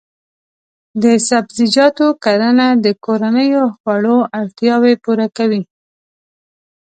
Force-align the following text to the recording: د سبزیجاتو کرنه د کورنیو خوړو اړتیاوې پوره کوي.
د 1.03 1.05
سبزیجاتو 1.27 2.07
کرنه 2.23 2.67
د 2.83 2.87
کورنیو 3.05 3.63
خوړو 3.77 4.17
اړتیاوې 4.39 4.93
پوره 5.03 5.27
کوي. 5.37 5.61